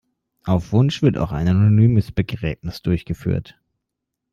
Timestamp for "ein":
1.31-1.47